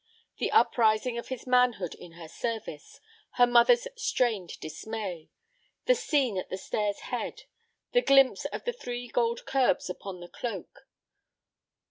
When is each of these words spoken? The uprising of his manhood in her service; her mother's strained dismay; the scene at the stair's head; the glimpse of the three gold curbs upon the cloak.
The 0.39 0.51
uprising 0.51 1.19
of 1.19 1.27
his 1.27 1.45
manhood 1.45 1.93
in 1.93 2.13
her 2.13 2.27
service; 2.27 2.99
her 3.33 3.45
mother's 3.45 3.87
strained 3.95 4.59
dismay; 4.59 5.29
the 5.85 5.93
scene 5.93 6.39
at 6.39 6.49
the 6.49 6.57
stair's 6.57 7.01
head; 7.13 7.43
the 7.91 8.01
glimpse 8.01 8.45
of 8.45 8.63
the 8.63 8.73
three 8.73 9.07
gold 9.07 9.45
curbs 9.45 9.91
upon 9.91 10.19
the 10.19 10.27
cloak. 10.27 10.87